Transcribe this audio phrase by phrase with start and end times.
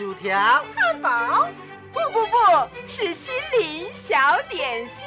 [0.00, 1.46] 薯条、汉堡，
[1.92, 5.04] 不不不，是心灵小点心。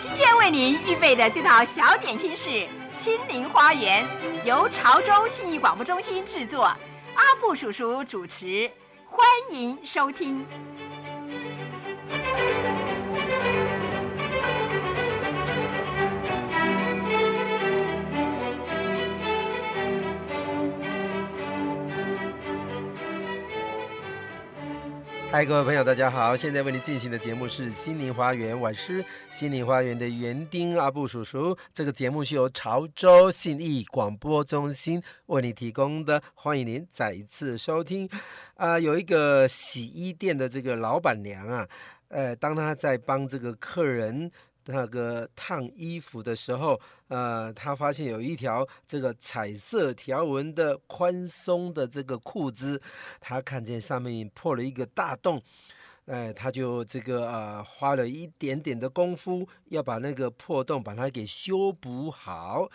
[0.00, 2.48] 今天为您预备的这套小点心是
[2.90, 4.06] 《心灵花园》，
[4.44, 8.72] 由潮州信义广播中心制作，阿布叔叔主持，
[9.10, 10.46] 欢迎收听。
[25.34, 26.36] 嗨，各位朋友，大家好！
[26.36, 29.02] 现在为您进行的节目是《心灵花园》，我是
[29.32, 31.58] 《心灵花园》的园丁阿布叔叔。
[31.72, 38.08] 这个节目是由潮州信义广播中心为你提供的，欢迎您再一次收听。
[38.54, 41.68] 啊、有一个洗衣店的这个老板娘啊，
[42.06, 44.30] 呃，当她在帮这个客人。
[44.66, 52.80] 那个烫衣服的时候，呃，他发现有一条这个彩色条纹的宽松的这个裤子，
[53.20, 55.42] 他看见上面破了一个大洞，
[56.06, 62.70] 哎，他就这个呃花了一点点的功夫，要把那个破洞把它给修补好。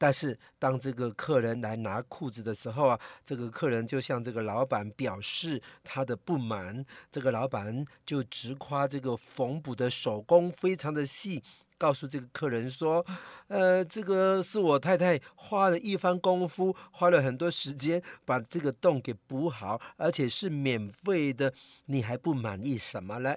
[0.00, 11.42] 但是当这个客人来拿裤子的时候啊，这个客人就向这个老板表示他的不满，这个老板就直夸这个缝补的手工非常的细。
[11.76, 13.04] 告诉这个客人说，
[13.48, 21.54] 呃，这个是我太太花了一番功夫，花了很多时间把这个洞给补好，而且是免费的，
[21.86, 23.34] 你还不满意什么呢？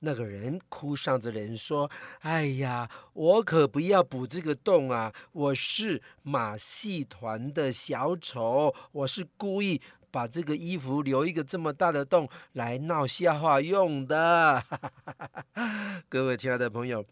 [0.00, 1.90] 那个人哭丧着脸说
[2.22, 5.12] ：“哎呀，我可不要补这个洞啊！
[5.32, 14.62] 我是马戏团的小丑，我是故意把这个衣服留一个这么大的洞来闹笑话用的。
[16.08, 17.04] ”各位亲爱的朋友。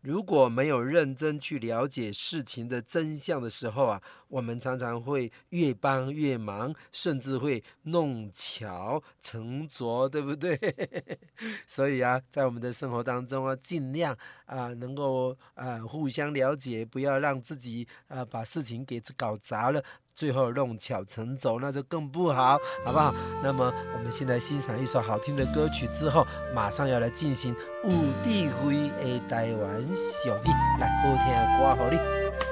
[0.00, 10.58] 如果没有认真去了解事情的真相的时候啊，我们常常会越帮越忙，甚至会弄巧成拙，对不对？
[11.66, 14.16] 所以啊，在我们的生活当中啊，尽量
[14.46, 19.82] 啊、能够啊、互相了解，不要让自己啊、把事情给搞砸了。
[20.18, 23.14] 最后弄巧成拙，那就更不好，好不好？
[23.40, 27.90] 那么我们现在欣赏一首好听的歌曲之后，马上要来进行有
[28.24, 32.47] 智慧的台湾小弟来好听的歌好你。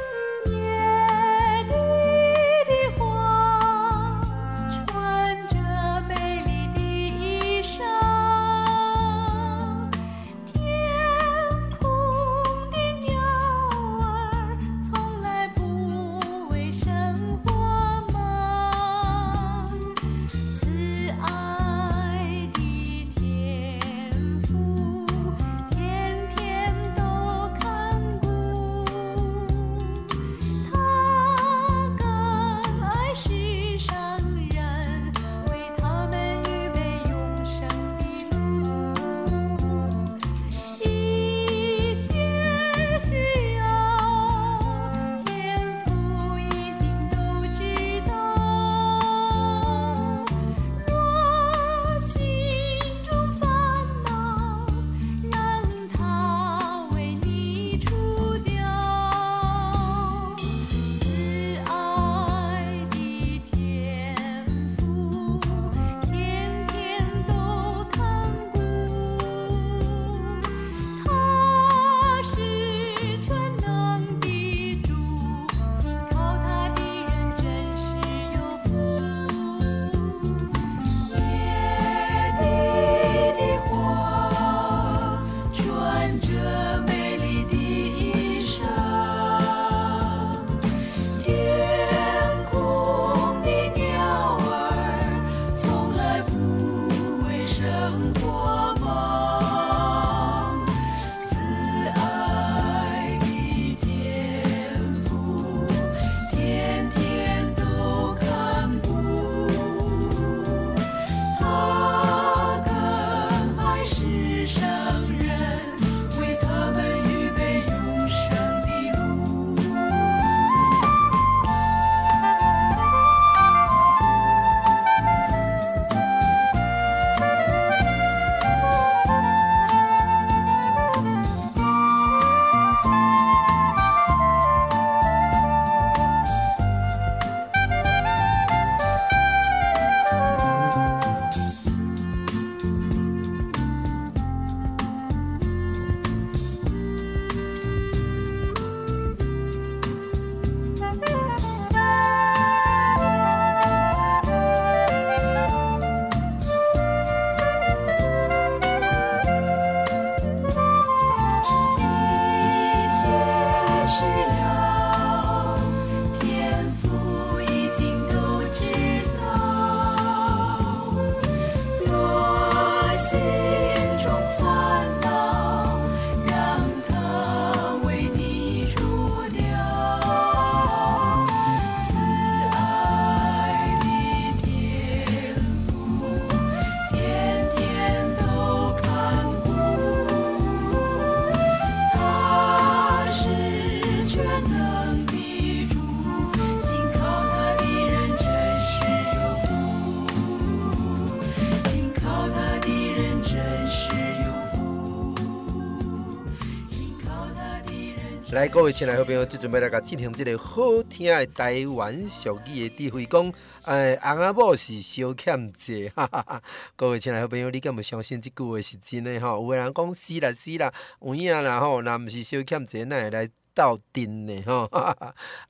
[208.49, 213.33] 各位亲爱的好朋友，即阵要来甲进行这个好听的台湾俗语的智慧讲，
[213.63, 216.43] 哎，翁仔某是小欠债，哈哈哈！
[216.77, 219.43] 各位亲爱的好朋友，你敢有相信这句话是真的吼？
[219.43, 224.65] 有个人讲是啦是啦，有影啦吼，若毋是小欠债，哪会来斗阵呢吼？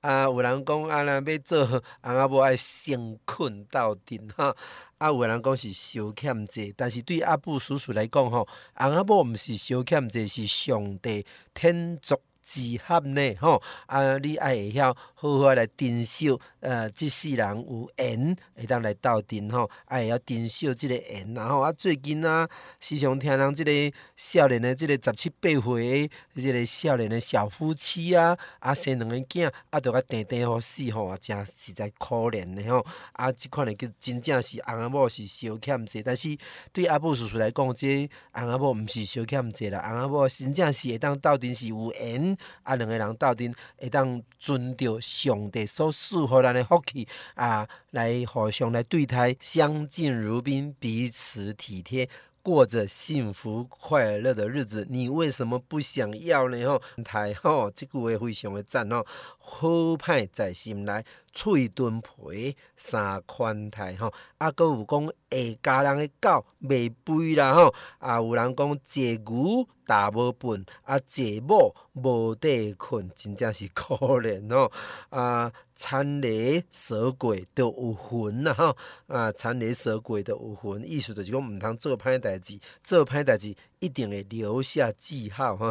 [0.01, 1.65] 啊，有人讲啊，若要做
[2.03, 4.57] 翁仔某爱先困斗阵哈。
[4.97, 8.49] 啊，有个人讲是小欠债，但是对阿布叔叔来讲吼，
[8.81, 12.19] 翁仔某毋是小欠债，是上帝天作。
[12.47, 14.17] 之合呢，吼啊！
[14.19, 16.29] 你爱会晓好好来珍惜，
[16.61, 22.49] 呃，即世人有缘会当来斗阵吼，爱会晓珍惜即个缘，然后啊，最近啊，
[22.79, 36.37] 时常听人即个少年的即个十七八岁的即个少年的小夫妻啊，啊生两个囝，啊，着甲定定好死吼，啊，真实在可怜的吼，啊，即款的叫真正是翁仔某是小欠债，但是
[36.73, 42.36] 对阿布叔叔来讲，即翁仔某毋是小欠债啦，翁仔某真正是会当斗阵是有缘。
[42.63, 52.09] 啊，两个人斗阵会当遵照上帝所赐予咱的福气啊，来互相来对待，相敬如宾，彼此体贴，
[52.43, 54.87] 过着幸福快乐的日子。
[54.89, 56.65] 你为什么不想要呢？
[56.67, 59.05] 吼，台吼，这句话非常的赞哦，
[59.39, 61.05] 好歹在心内。
[61.37, 74.73] 喙唇皮三款待吼，啊，阁有讲下家人的狗袂肥啦吼，啊，有人讲坐牛踏无笨，啊，坐某无地困，真正是可怜吼，
[75.11, 85.71] 啊，田里扫过都有魂呐吼，啊，田里扫过都有魂，意思就是讲毋通做歹代志，做歹代志一定会留下记号吼，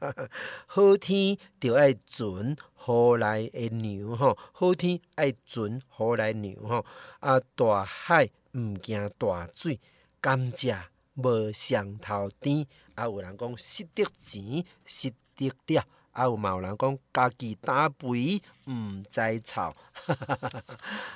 [0.66, 5.00] 好天就爱存河来的娘吼，好天。
[5.14, 6.84] 爱准雨来娘吼，
[7.20, 9.80] 啊，大海毋惊大水，
[10.20, 10.78] 甘蔗
[11.14, 12.66] 无上头甜。
[12.94, 15.84] 啊，有人讲失得钱，失得了。
[16.12, 19.74] 啊，有嘛有人讲家己打肥毋知草。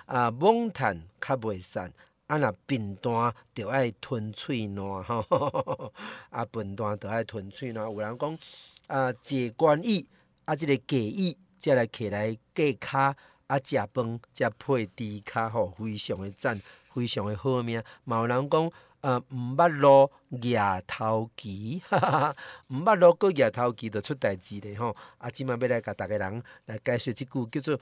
[0.06, 1.93] 啊，猛趁较袂散，
[2.26, 5.93] 啊，若笨蛋着爱吞喙烂吼。
[6.31, 7.85] 啊，笨蛋着爱吞喙烂。
[7.85, 8.38] 有人讲
[8.87, 10.09] 啊，坐观椅，
[10.44, 13.15] 啊，即、个假椅，则来起来过骹。
[13.47, 16.58] 啊，食饭才配猪跤吼，非常的赞，
[16.91, 17.82] 非常的好命。
[18.05, 18.70] 嘛有人讲，
[19.03, 20.10] 呃，毋捌路
[20.41, 20.56] 举
[20.87, 21.82] 头旗，
[22.69, 24.96] 毋捌路阁举头旗，就出代志咧吼。
[25.19, 27.81] 啊，即摆要来甲逐个人来解说一句叫做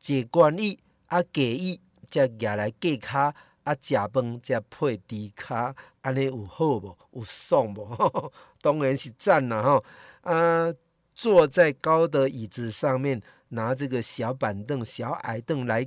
[0.00, 0.78] 坐观椅，
[1.08, 1.78] 啊，假椅
[2.10, 3.34] 才举来过骹，
[3.68, 6.96] 啊，食饭才配猪跤，安尼有好无？
[7.12, 8.32] 有爽无？
[8.62, 9.84] 当然是赞啦吼。
[10.22, 10.72] 啊，
[11.14, 13.22] 坐在高的椅子上面。
[13.50, 15.82] 拿这个小板凳、小矮凳来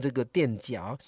[0.00, 0.98] 这个垫脚，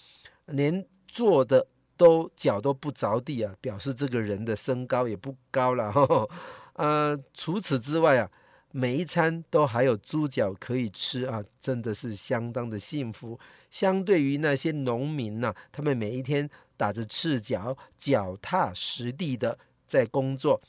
[0.46, 1.66] 连坐的
[1.96, 6.28] 都脚都不着地啊，表示这个人的身高也不高了哈。
[6.74, 8.30] 呃，除此之外啊，
[8.70, 13.36] 每一餐都还有猪脚可以吃啊，真的是相当的幸福。
[13.72, 20.62] 相对于那些农民呐、啊，他们每一天打着赤脚，脚踏实地的在工作，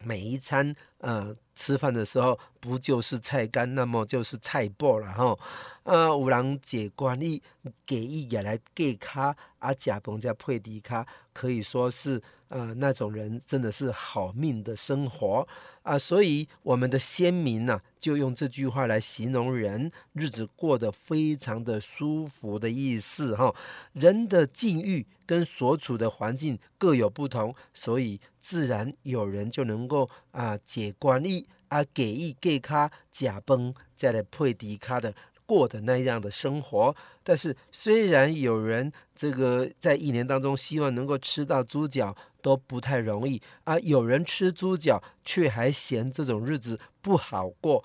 [0.00, 1.34] 每一餐呃。
[1.56, 5.38] 吃饭的时候不就是菜干，那么就是菜脯了哈。
[5.84, 7.40] 呃，有人坐观椅，
[7.86, 12.20] 假椅也来给卡，啊，食饭才配猪跤，可以说是
[12.54, 15.46] 呃那种人真的是好命的生活
[15.82, 15.98] 啊。
[15.98, 23.52] 所以我们的先民呢、就用这句话来形容人日子过得非常的舒服的意思哈。
[23.92, 31.48] 人的境遇跟所处的环境各有不同，所以自然有人就能够啊解观椅。
[31.68, 35.12] 啊，假椅架骹食饭，再来配猪跤的
[35.46, 36.94] 过的那样的生活。
[37.22, 47.84] 但是虽然有人这个在一年当中希望能够吃到猪脚都不太容易啊，有人吃猪脚却还嫌这种日子不好过。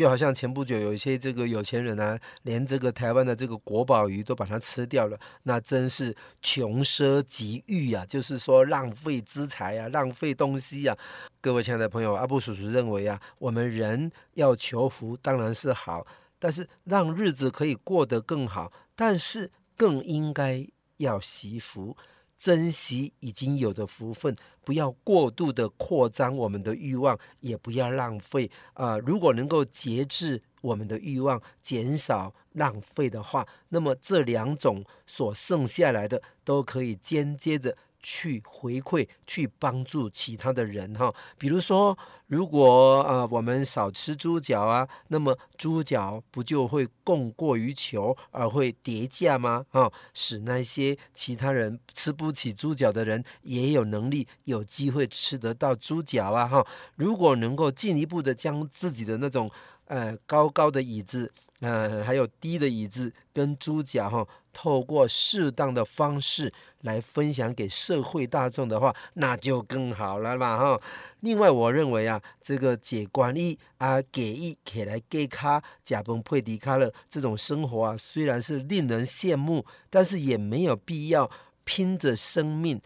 [0.00, 8.02] 就好像前不久有一些这个有钱人啊，连这个台湾的这个国宝鱼都把它吃掉了，那真是穷奢极欲啊！
[8.06, 10.96] 就是说浪费资财啊，浪费东西啊。
[11.42, 16.06] 各位亲爱的朋友，阿布叔叔认为啊，我们人要求福当然是好，
[16.38, 20.66] 但是让日子可以过得更好，但是更应该
[20.96, 21.94] 要惜福。
[22.40, 28.50] 珍惜已经有的福分，不要过度的扩张我们的欲望，也不要浪费。
[28.72, 41.14] 啊、呃，如果能够节制我们的欲望，减少浪费的话，那么这两种所剩下来的都可以间接的去回馈、去帮助其他的人哈。
[41.38, 49.64] 比如说，如果呃我们少吃猪脚啊，那么猪脚不就会供过于求而会跌价吗？
[49.70, 56.46] 哈，使那些其他人吃不起猪脚的人也有能力、有机会吃得到猪脚啊！
[56.46, 56.66] 哈，
[56.96, 59.50] 如果能够进一步的将自己的那种
[59.86, 61.32] 呃高高的椅子。
[61.60, 70.80] 呃，还有低的椅子跟猪脚哈，透过适当的方式来分享给社会大众的话，那就更好了嘛哈。
[71.20, 81.30] 另外，我认为啊，这个解关义啊，给一给来给卡假崩配迪卡勒这种生活啊，虽然是令人羡慕，但是也没有必要
[81.64, 82.80] 拼着生命。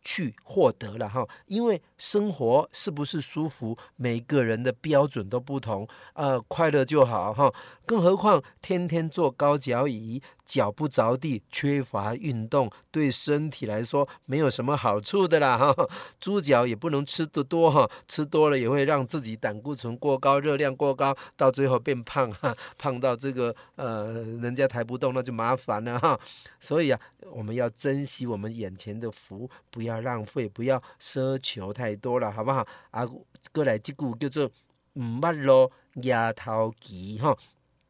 [0.00, 7.52] 去获得了哈，因为生活是不是舒服，每个人的标准都不同，呃，快乐就好哈。
[7.84, 10.22] 更何况天天坐高脚椅。
[10.48, 15.74] 脚不着地，缺乏运动，对身体来说没有什么好处的啦哈。
[16.18, 26.18] 猪脚也不能吃得多哈，吃多了也会让自己胆固醇过高，热量过高，到最后变胖哈，胖到这个呃人家抬不动，那就麻烦了哈。
[26.58, 26.98] 所以啊，
[27.30, 32.66] 我们要珍惜我们眼前的福，不要浪费，不要奢求太多了，好不好？
[32.90, 33.06] 啊，
[33.52, 34.50] 过来这句叫做
[34.94, 37.36] 唔捌路抬头旗哈。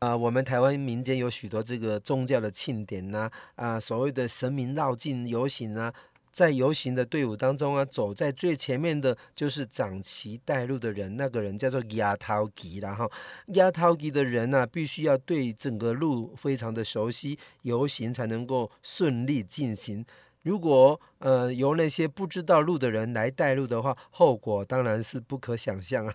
[0.00, 5.93] 啊、呃，我们台湾民间有许多这个宗教的庆典呐，啊、所谓的神明绕境游行啊，
[6.31, 13.11] 在游行的队伍当中啊，走在最前面的就是掌旗带路的人，那个人叫做亚涛吉，然后
[13.55, 20.07] 亚涛吉的人呢、啊，必须要对整个路非常的熟悉，游行才能够顺利进行。
[20.49, 26.07] 如果呃由那些不知道路的人来带路的话，后果当然是不可想象。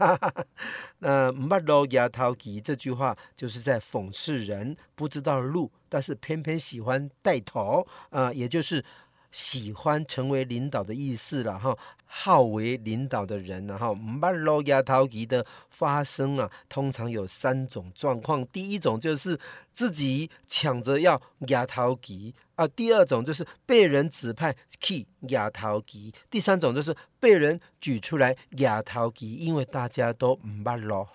[0.97, 8.83] 那唔捌路抬头旗这句话就是在讽刺人不知道路，但是偏偏喜欢带头啊、呃，也就是
[9.31, 11.77] 喜欢成为领导的意思了哈。
[12.15, 18.45] 好为领导的人然后唔捌路抬头旗的发生啊，通常有三种状况。
[18.47, 19.39] 第一种就是
[19.71, 22.33] 自己抢着要抬头旗。
[22.55, 31.07] 啊，第二种就是被人指派去抬头旗，第三种就是被人举出来抬头旗，因为大家都唔捌咯。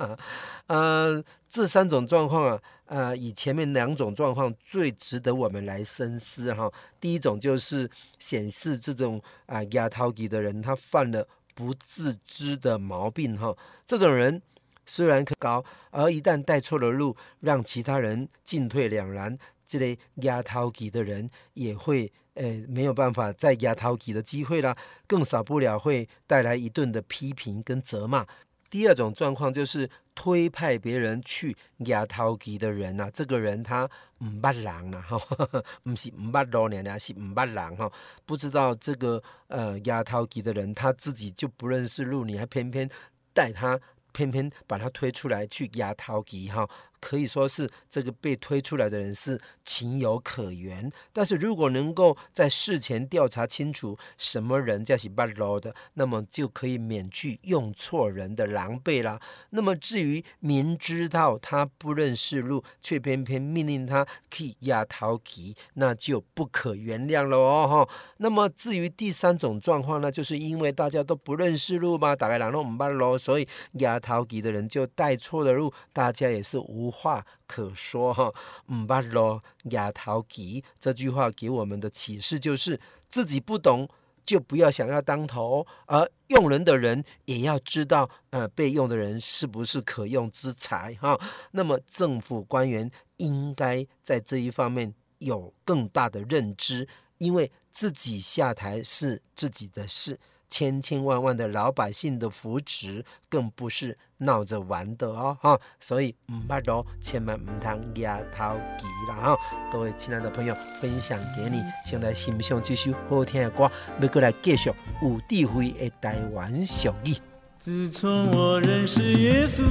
[0.66, 6.70] 呃，这三种状况啊，呃，以前面两种状况最值得我们来深思哈。
[7.00, 13.56] 第一种就是显示这种啊抬头旗的人，他犯了不自知的毛病哈。
[13.86, 14.42] 这种人
[14.84, 19.38] 虽然可高，而一旦带错了路，让其他人进退两难。
[19.68, 24.74] 这类抬头旗的人也会，呃，没有办法再抬头旗的机会啦，
[25.06, 28.26] 更少不了会带来一顿的批评跟责骂。
[28.70, 33.84] 第二种状况就是推派别人去抬头旗的人呐、啊，这个人他
[34.18, 35.18] 唔捌人呐，哈，
[35.84, 37.90] 不是唔捌路呢，是唔捌人哈，
[38.24, 42.88] 不知道这个呃抬头旗的人他自己就不认识路，你还偏偏
[43.32, 43.78] 带他，
[44.12, 46.68] 偏偏把他推出来去抬头旗哈。
[47.00, 59.20] 可以说是这个被推出来的人是情有可原，但是如果能够在事前调查清楚什么人叫是捌路的，那么就可以免去用错人的狼狈啦。
[59.50, 67.88] 那么至于明知道他不认识路，却偏偏命令他去抬头旗，那就不可原谅了哦。
[68.16, 73.46] 那么至于第三种状况呢，就是因为大家都不认识路嘛，大概人都唔捌路，所以
[73.78, 76.87] 抬头旗的人就带错了路，大家也是无。
[76.88, 78.32] 无话可说哈，
[78.72, 82.80] 唔捌路抬头旗这句话给我们的启示就是：
[83.10, 83.86] 自己不懂
[84.24, 91.18] 就不要想要当头，而用人的人也要知道，呃，被用的人是不是可用之才哈。
[91.52, 100.18] 那么政府官员应该在这一方面有更大的认知，因为自己下台是自己的事。
[100.50, 105.58] 千千万万的老百姓的福祉，更不是闹着玩的哦，哈！
[105.80, 109.36] 所以唔捌路，千万唔通压头旗啦，哈！
[109.72, 113.70] 各位亲爱的朋友，分享给你，先来欣赏这首好听的歌，
[114.00, 114.72] 要过来继续
[115.02, 117.14] 有智慧的台湾俗语。
[117.58, 119.62] 自从我认识耶稣，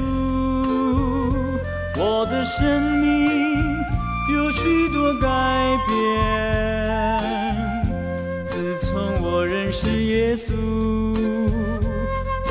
[1.97, 3.63] 我的生命
[4.33, 5.97] 有许多改变。
[8.47, 10.53] 自从我认识耶稣，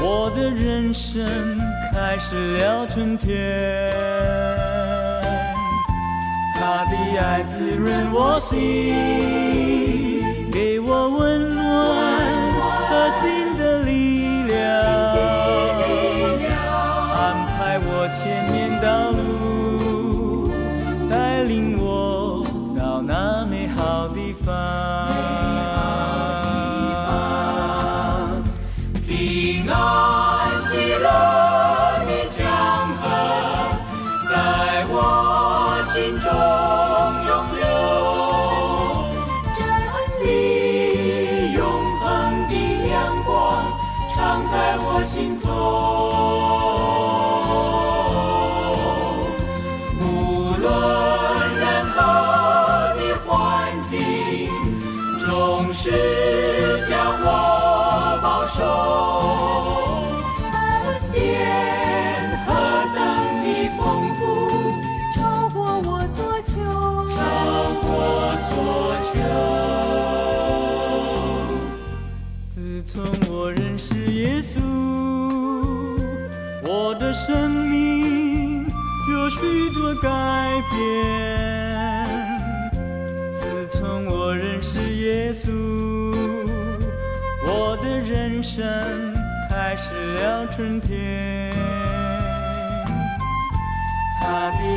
[0.03, 1.25] 我的人生
[1.97, 3.33] 开始了春天。
[6.53, 8.53] 他的爱滋润我心，
[10.53, 11.65] 给我温暖
[12.87, 14.61] 和新的力量，
[17.15, 18.46] 安排我前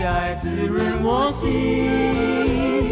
[0.03, 2.88] 爱滋润我心，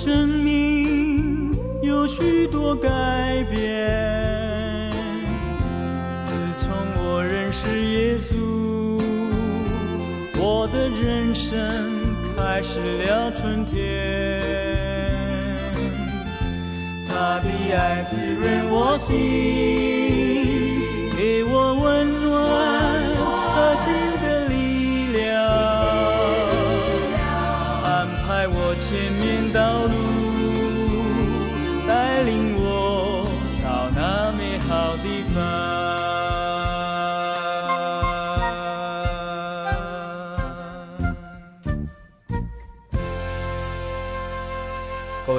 [0.00, 1.50] 生命
[1.82, 2.88] 有许多改
[3.52, 4.92] 变。
[6.24, 6.70] 自从
[7.02, 9.02] 我认识耶稣，
[10.40, 11.58] 我的人生
[12.36, 14.40] 开始了春天。
[17.08, 19.16] 他的爱滋润我心，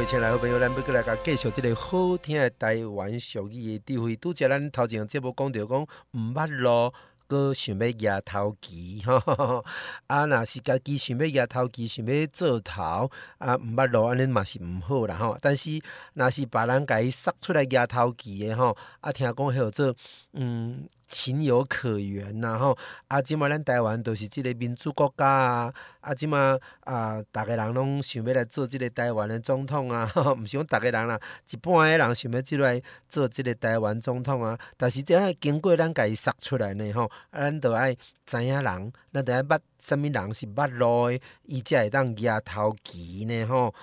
[0.10, 4.15] 亲爱好朋友，咱要过来甲继续这个好听的台湾俗语的智慧。
[4.15, 6.91] 拄则咱头前节目讲到讲，唔捌路。
[7.28, 9.63] 阁想要举头旗，吼，
[10.08, 15.38] 啊，若是家己想要举头旗，想要做头，啊，毋捌路安尼嘛是毋好啦，吼。
[15.39, 15.80] 但是
[16.15, 19.95] 若是别人家己杀出来举头旗的吼，啊，听讲叫做
[20.34, 20.89] 嗯。
[21.10, 22.78] 情有可原呐，吼！
[23.08, 34.58] 啊，即马咱台湾都是即个民主国家啊，啊，即马啊，逐个人拢想要来做即个台湾的总统啊， 毋是讲逐个人啦，一半诶人想要即来做即个台湾总统啊。
[34.78, 43.74] 但是这爱经过咱家己筛出来呢，吼，啊，咱着爱知影人，咱着爱捌啥物人是捌路诶，伊才会当举头旗呢， 吼！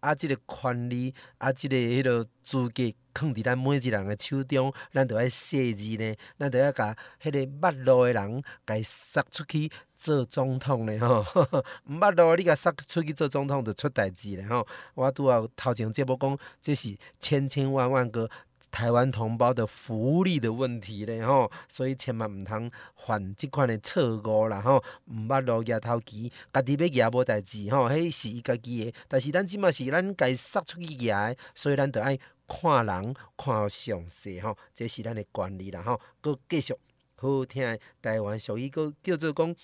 [0.00, 2.92] 啊，即个权利，啊，即个迄个资格。
[3.16, 9.70] 放伫咱每一人诶手中，咱着爱细致呢，咱着爱甲迄个捌路诶人，甲伊筛出去
[10.04, 11.24] 做总统呢吼。
[11.88, 14.66] 毋捌路，你甲杀出去做总统，着出代志咧吼。
[14.94, 18.28] 我拄好头前节目讲，这是千千万万个
[18.70, 22.70] 台湾同胞的福利的问题咧吼，所以千万毋通
[23.06, 24.82] 犯即款的错误啦吼。
[25.06, 28.94] 毋捌路举头旗，家己要举无代志吼，迄是伊家己的。
[29.08, 31.10] 但是咱即马是咱家己筛出去举，
[31.54, 32.18] 所以咱着爱。
[32.46, 35.98] 看人看详细吼，这是咱的权利啦吼。
[36.20, 36.74] 阁继续
[37.16, 39.56] 好听的台湾俗语，阁叫做讲，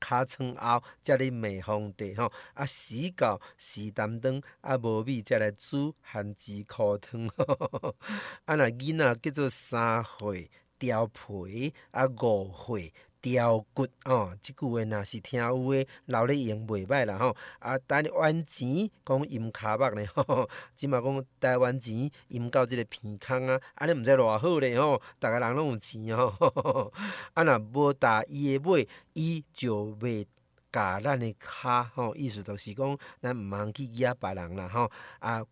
[0.00, 7.28] 尻川后则咧骂皇帝吼，啊死狗、死担当，啊无米则来煮番薯箍汤。
[8.46, 12.92] 啊若囡仔叫做三岁调皮，啊五岁。
[13.20, 17.36] 雕骨哦，即句话若是听有诶，留咧用袂歹啦吼。
[17.58, 25.00] 啊，但湾钱讲阴骹目咧 吼，即嘛讲台湾钱阴到即个鼻孔啊，安尼毋知偌好咧吼。
[25.20, 26.92] 逐个人拢有钱吼，
[27.34, 30.26] 啊若无踏伊诶尾，伊就袂
[30.72, 32.14] 咬咱诶骹吼。
[32.14, 34.90] 意思就是讲，咱毋通去惹别人啦吼。
[35.18, 35.44] 啊，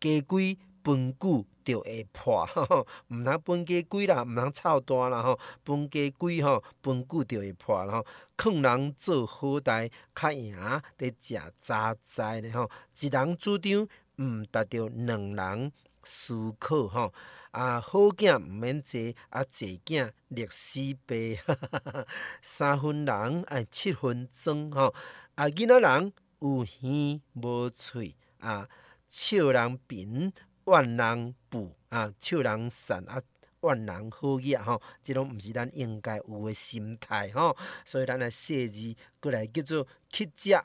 [0.00, 2.46] 加规分久就会破，
[3.08, 10.54] 毋通分家规啦，毋通臭大啦吼，分家规吼，分久就会破，啦吼劝人做好代，较赢
[10.98, 12.70] 伫食早知咧吼，
[13.00, 15.72] 一人主张毋达着两人
[16.04, 17.14] 思考吼，
[17.52, 21.40] 啊好囝毋免坐，啊坐囝历死背，
[22.42, 24.94] 三分人爱七分装吼，
[25.36, 28.68] 啊囡仔人有耳无喙啊，
[29.08, 30.30] 笑人贫。
[30.64, 33.20] 万人富啊，笑人善啊，
[33.60, 40.64] 万人好嘢吼，即拢毋是咱应该有诶心态吼，所以咱来细字过来叫做乞食下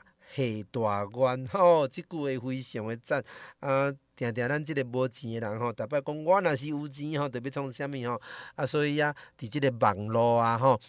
[0.70, 3.22] 大愿吼，即句话非常诶赞
[3.60, 3.90] 啊！
[4.16, 8.20] 定定咱即个无钱诶人吼，逐摆讲我若是有钱吼，特别创啥物吼
[8.54, 10.80] 啊，所以啊，伫即个网络啊吼。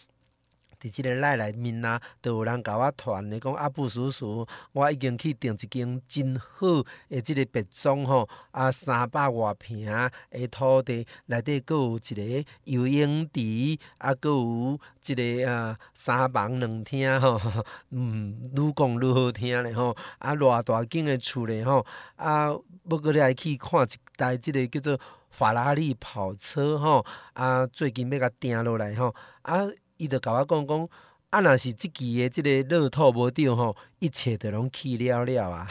[0.81, 9.87] 伫即个内内面啊，都有人甲我传咧，讲阿布叔叔，我已经去订一间真好诶，即个别庄吼，啊三百外平
[10.31, 17.39] 诶土地，内底阁有一个游泳池，啊阁有即个啊三房两厅吼，
[17.91, 22.47] 嗯，愈讲愈好听咧吼，啊偌大间诶厝咧吼，啊
[22.89, 29.13] 要阁来去看一台即个叫做法拉利跑车吼，啊最近要甲订落来吼，
[29.43, 29.67] 啊。
[30.01, 30.89] 伊就甲我讲讲，
[31.29, 35.67] 啊，若是即期的，即个乐透无中吼，一切都拢去了了啊！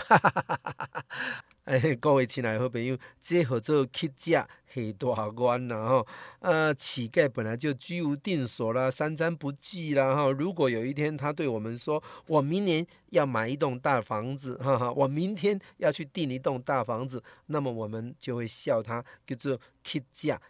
[1.66, 6.07] 哎，各位亲爱的好朋友，这合作乞食下大官呐吼，
[6.39, 10.31] 啊，乞丐本来就居无定所啦，三餐不继啦哈。
[10.31, 20.41] 如果有一天他对我们说，我明年要买一栋大房子，哈哈，我明天要去订一栋大房子，那么我们就会笑他叫做乞食下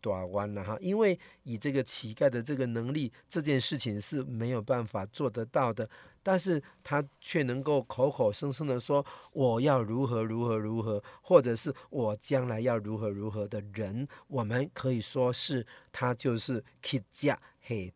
[0.00, 0.76] 大愿了哈。
[0.80, 5.88] 因为以这个乞丐的这个能力，这件事情是没有办法做得到的。
[6.22, 17.40] 但是他却能够口口声声的说，我要如何如何如何，或者是我将来要如何如何的人，我们可以说是他就是乞食下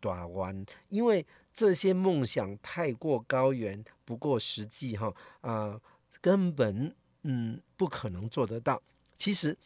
[0.00, 5.80] 大愿，因为这些梦想太过高远，不过实际哈啊，
[6.20, 8.82] 根本嗯不可能做得到。
[9.16, 9.56] 其实。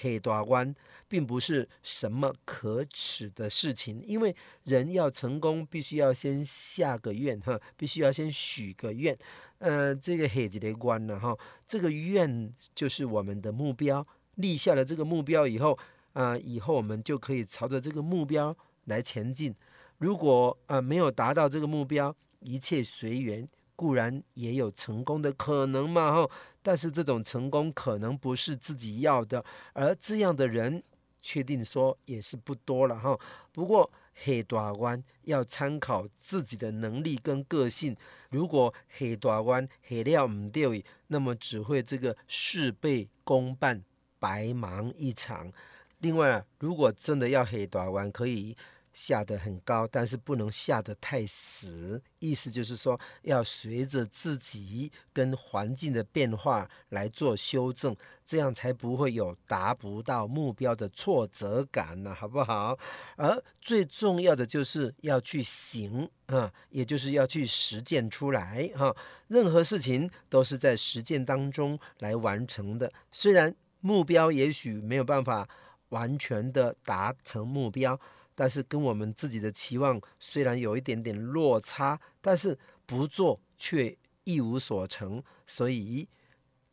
[0.00, 0.74] 黑大愿
[1.08, 4.34] 并不是什么可耻的事情，因为
[4.64, 9.16] 人要成功，必须要先下个愿哈，必须要先许个愿。
[9.58, 14.06] 呃，这个下一个愿呢哈，这个愿就是我们的目标。
[14.36, 15.72] 立下了这个目标以后，
[16.12, 19.52] 啊、呃，以后我们就可以朝着这个目标来前进。
[19.98, 23.48] 如果、呃、没有达到这个目标，一切随缘。
[23.78, 26.28] 固然也有成功的可能嘛，哈，
[26.64, 30.82] 但是这种成功可能不是自己要的，而这样的人
[31.22, 33.16] 确定说也是不多了，哈。
[33.52, 33.88] 不过
[34.24, 37.96] 黑大愿要参考自己的能力跟个性，
[38.30, 43.84] 如果黑大愿下了唔对，那么只会这个事倍功半，
[44.18, 45.52] 白忙一场。
[46.00, 48.56] 另外，如果真的要黑大愿，可以。
[48.92, 52.02] 下得很高，但是不能下得太死。
[52.18, 62.78] 意思就是说，要随着自己跟环境的变化来做修正，这样才不会有达不到目标的挫折感呢，好不好？
[63.16, 68.94] 而最重要的就是要去行啊，也就是要去实践出来哈。
[69.28, 72.92] 任何事情都是在实践当中来完成的。
[73.12, 75.48] 虽然目标也许没有办法
[75.90, 77.98] 完全的达成目标。
[78.38, 85.20] 但是跟我们自己的期望虽然有一点点落差，但是不做却一无所成。
[85.44, 86.08] 所以，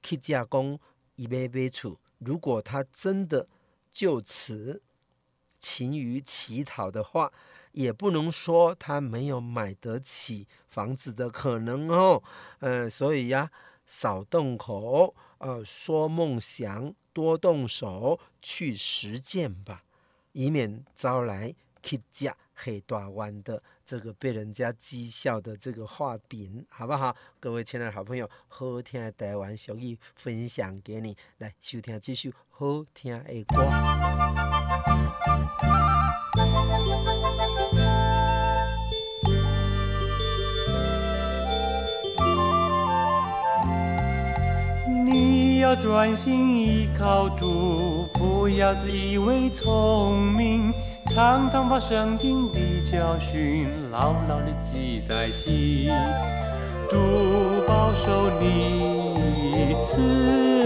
[0.04, 0.80] 去加工
[1.15, 3.47] 一杯杯处，如果他真的
[3.91, 4.84] 就此
[5.60, 7.34] 勤于乞讨的话，
[7.71, 12.21] 也不能说他没有买得起房子的可能哦。
[12.60, 13.49] 嗯、呃，所以呀、
[13.88, 19.85] 少动口，呃，说梦想，多动手去实践吧。
[20.36, 22.36] 以免招来乞食下
[22.86, 27.15] 大愿的这个被人家讥笑的这个画饼，好不好？
[27.39, 33.63] 各位亲爱的好朋友，好听的台湾俗语分享给你，来收听这首好听的歌。
[45.06, 48.10] 你要专心依靠主。
[48.45, 50.71] 不要自以为聪明，
[51.08, 55.89] 常常把圣经的教训牢牢地记在心。
[56.88, 56.95] 主
[57.67, 59.99] 保守你，赐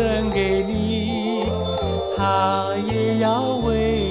[0.10, 1.46] 恩给你，
[2.18, 4.09] 他也要为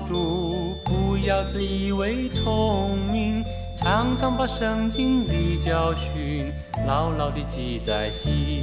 [0.00, 3.44] 主，不要自以为聪明，
[3.76, 6.52] 常常把圣经的教训
[6.86, 8.62] 牢牢地记在心。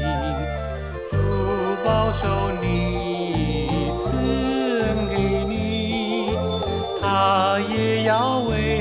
[1.12, 1.17] 主
[1.86, 2.28] 保守
[2.60, 6.36] 你，赐恩给你，
[7.00, 8.72] 他也要为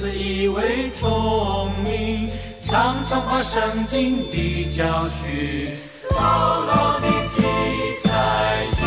[0.00, 2.30] 自以为聪明，
[2.64, 5.76] 常常把圣经的教训
[6.12, 7.42] 牢牢地记
[8.02, 8.86] 在心。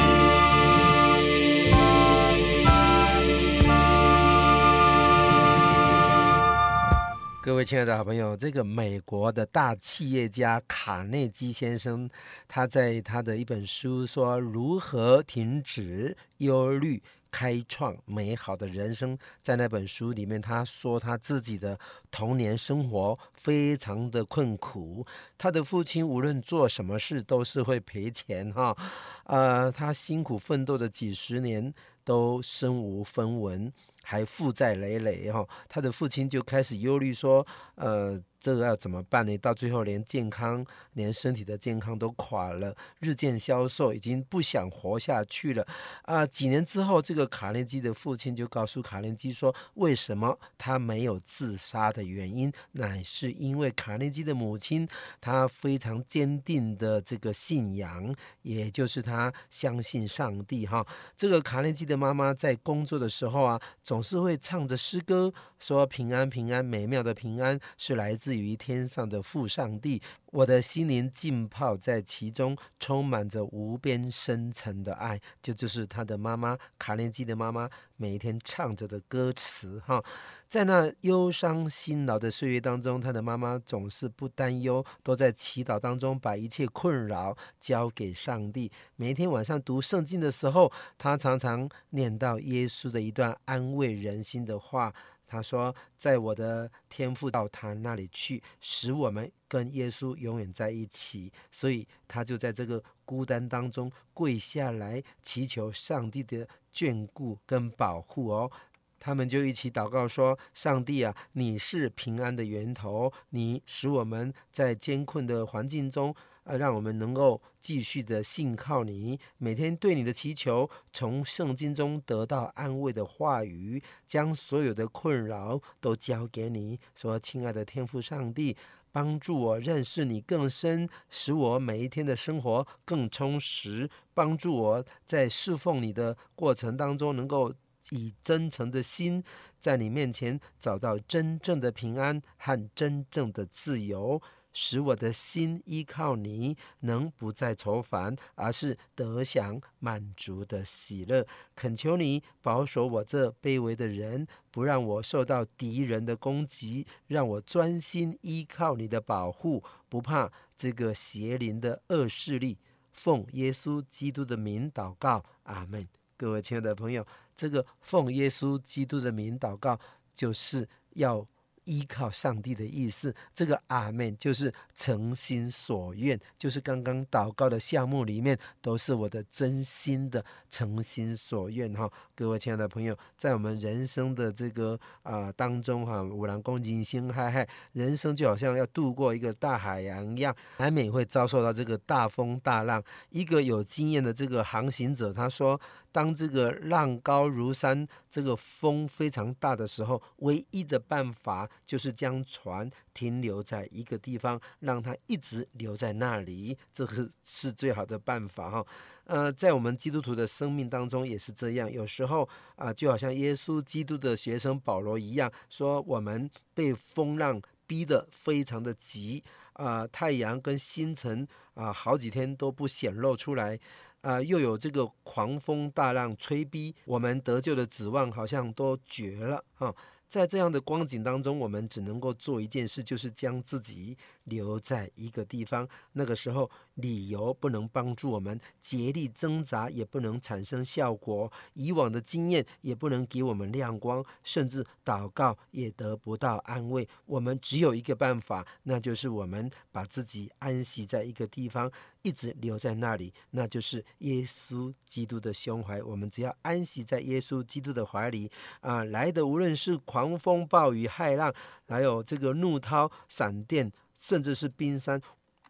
[7.43, 12.09] 各位亲爱的好朋友，这个美国的大企业家卡内基先生，
[12.47, 21.77] 他在他的一本书说：“如何停止忧虑？”开创美好的人生，在那本书里面，他说他自己的
[22.11, 25.03] 童年生活非常的困苦，
[25.35, 28.77] 他的父亲无论做什么事都是会赔钱哈，
[29.23, 38.21] 呃，他辛苦奋斗的几十年都身无分文，还负债累累哈，他的父亲就开始忧虑说，呃。
[38.43, 39.37] 这个要怎么办呢？
[39.37, 45.65] 到最后连健康、连身体的健康都垮了，日渐消瘦，已经不想活下去了。
[46.01, 54.85] 啊，几年之后，这个卡内基的父亲就告诉卡内基说，为什么他没有自杀的原因，乃是因为卡内基的母亲，
[55.21, 60.67] 她非常坚定的这个信仰，也就是他相信上帝。
[60.67, 68.32] 哈，这个卡内基的妈妈在工作的时候啊，总是会唱着诗歌，说平安平安，美妙的平安是来自。
[68.37, 75.19] 于天上的父上帝，我的心灵浸泡在其中，充满着无边深沉的爱。
[75.41, 80.03] 这就，是他的妈妈卡内基的妈妈每一天唱着的歌词哈。
[80.47, 88.71] 在那忧伤辛劳的岁月当中，他的妈妈总是不担忧，都在祈祷当中把一切困扰交给上帝。
[88.95, 94.93] 每一天晚上读圣经的时候，他常常念到耶稣的一段安慰人心的话。
[95.33, 108.51] 他说：“在我的天父到他那里去，使我们跟耶稣永远在一起。”所以他就在这个孤单当中跪下来，祈求上帝的眷顾跟保护哦。
[108.99, 126.79] 他们就一起祷告说：“上帝啊，你是平安的源头，你使我们在艰困的环境中。”呃，让我们能够继续的信靠你，每天对你的祈求，从圣经中得到安慰的话语，将所有的困扰都交给你。
[126.93, 128.57] 说，亲爱的天父上帝，
[128.91, 133.89] 帮助我认识你更深，使我每一天的生活更充实。
[134.13, 137.53] 帮助我在侍奉你的过程当中，能够
[137.89, 139.23] 以真诚的心，
[139.59, 144.21] 在你面前找到真正的平安和真正的自由。
[144.53, 151.25] 使我的心依靠你，能不再愁烦，而是得享满足的喜乐。
[151.55, 162.57] 恳求你保守我这卑微的人，不让我受到敌人的攻击，让我专心依靠你的保护，不怕这个邪灵的恶势力。
[162.91, 165.87] 奉耶稣基督的名祷告，阿门。
[166.15, 169.79] 各位亲爱的朋友，这个奉耶稣基督的名祷告，
[170.13, 171.27] 就是要
[171.65, 173.13] 依靠上帝的意思。
[173.33, 181.89] 这个阿门就是诚心所愿，就是刚刚祷告的项目里面都是我的真心的诚心所愿哈。
[182.15, 192.83] 各位亲爱的朋友，在我们人生的这个啊、当中哈，五郎恭敬心嗨嗨，人生就好像要渡过一个大海洋一样，难免会遭受到这个大风大浪。
[193.09, 195.59] 一个有经验的这个航行者他说，
[195.93, 208.65] 当这个浪高如山，这个风非常大的时候，唯一的办法就是将船停留在一个地方，让它一直留在那里，这个 是最好的办法哈。
[209.05, 223.59] 呃，在我们基督徒的生命当中也是这样，有时候啊、就好像耶稣基督的学生保罗一样，说我们被风浪逼得非常的急啊、太阳跟星辰啊、好几天都不显露出来。
[224.03, 229.73] 啊、又有这个狂风大浪吹逼，我们得救的指望好像都绝了啊！
[230.09, 235.67] 在这样的光景当中，我们只能够做一件事，就是将自己留在一个地方。
[235.93, 246.87] 那个时候，理由不能帮助我们，竭力挣扎也不能产生效果，以往的经验也不能给我们亮光，甚至祷告也得不到安慰。
[247.05, 255.81] 我们只有一个办法，那就是我们把自己安息在一个地方，一直留在那里，那就是耶稣基督的胸怀。
[255.83, 258.31] 我们只要安息在耶稣基督的怀里
[258.61, 261.33] 啊，来的无论是狂风暴雨、骇浪，
[261.67, 263.71] 还有这个怒涛、闪电。
[263.95, 265.01] 甚至是冰山，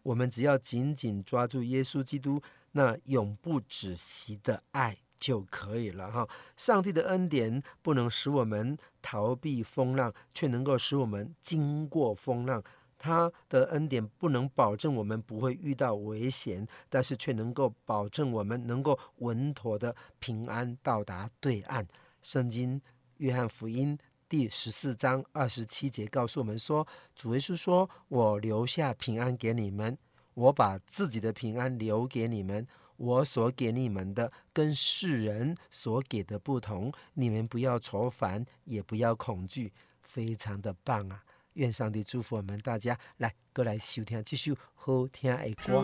[0.02, 2.40] 我们只要紧紧抓住耶稣基督
[2.72, 6.28] 那永不止息的爱就可以了哈。
[6.56, 12.62] 上帝的恩典不能使我们逃避风浪，却能够使我们经过风浪。
[12.96, 21.86] 他的恩典不能保证我们不会遇到危险，但是却能够保证我们能够稳妥的平安到达对岸。
[22.22, 22.80] 圣经
[23.18, 23.98] 约翰福音。
[24.36, 29.96] 第十四章二十七节告诉我们说：“主耶稣说，我留下平安给你们，
[30.34, 32.66] 我把自己的平安留给你们。
[32.96, 36.92] 我所给你们的，跟世人所给的不同。
[37.12, 39.72] 你们不要愁烦，也不要恐惧。
[40.02, 41.22] 非常的棒啊！
[41.52, 42.98] 愿上帝祝福我们大家。
[43.18, 45.80] 来，过来收听这首好听的歌。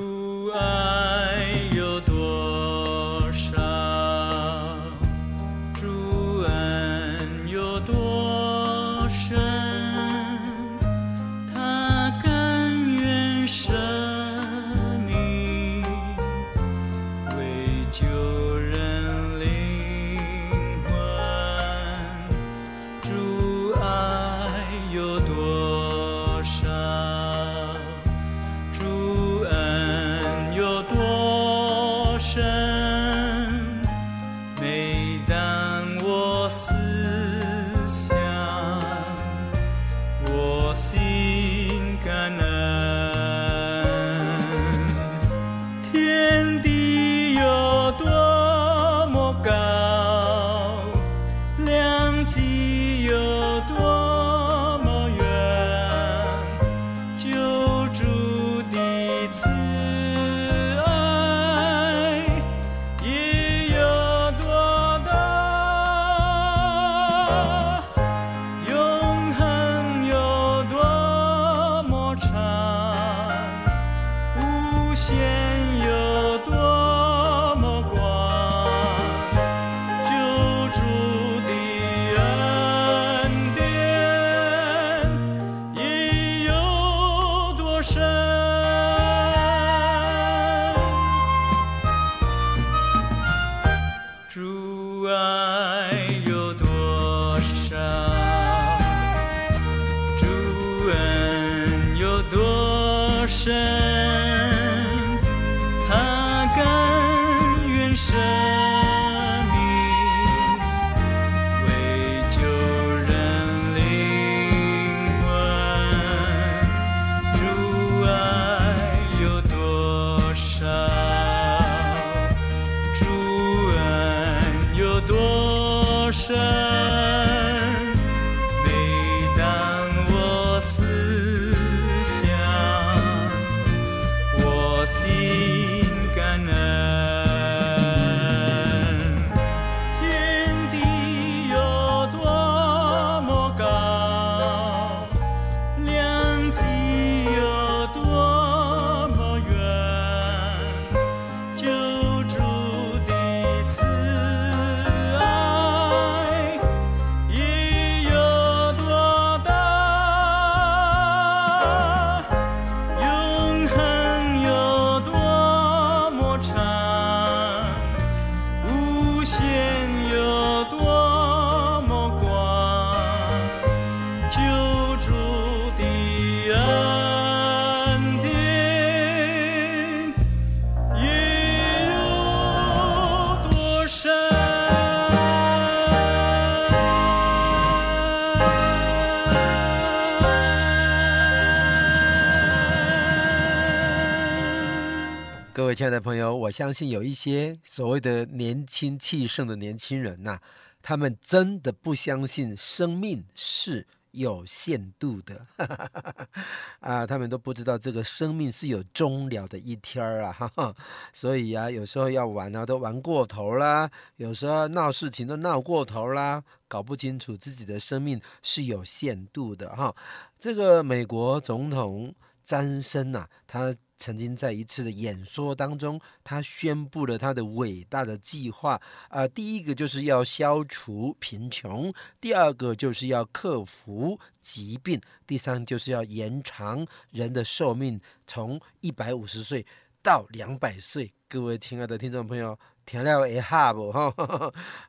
[195.80, 200.38] 亲爱的朋友，我相信有一些所谓的年轻气盛的年轻人呐、
[200.82, 205.46] 他们真的不相信生命是有限度的，
[206.80, 210.52] 啊，他们都不知道这个生命是有终了的一天儿啊，
[211.14, 219.96] 所以啊，有时候要玩啊，都玩过头啦；有时候闹事情都闹过头啦，搞不清楚自己的生命是有限度的哈。
[220.38, 222.14] 这个美国总统
[222.44, 223.74] 詹森呐，他。
[224.00, 228.72] 曾经在一次的演说当中，他宣布了他的伟大的计划。
[229.08, 239.64] 啊、呃，第一个就是要消除贫穷，第二个就是要克服疾病，第三就是要延长人的寿命，从一百五十岁
[240.02, 241.12] 到两百岁。
[241.28, 243.92] 各位亲爱的听众朋友，听了会 哈不？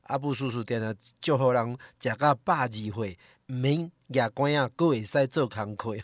[0.03, 5.97] 阿布叔叔点了，祝福人食到百二岁，免牙关啊，各会使做工课。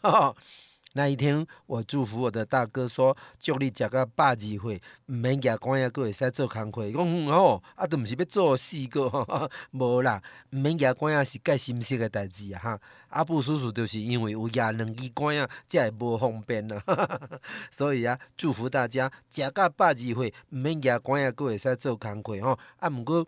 [0.97, 9.07] 那一天，我祝福我的大哥说：“祝你食个百二岁，唔免牙关也，搁会使做工课。”讲吼，啊，都毋是要做四个，
[9.73, 10.19] 无啦，
[10.49, 12.59] 唔免牙关也是介心塞的代志啊！
[12.59, 12.79] 哈，
[13.09, 16.83] 阿布叔叔就是因为有牙两支关啊，才会无方便啊。
[17.69, 22.57] 所以啊，祝福大家食个百二岁，唔免牙关也，搁会使做工课吼。
[22.79, 23.23] 啊，毋过，